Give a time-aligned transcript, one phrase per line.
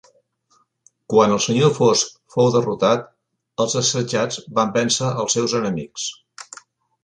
[1.13, 3.05] Quan el Senyor Fosc fou derrotat
[3.67, 6.11] els assetjats van vèncer els seus enemics.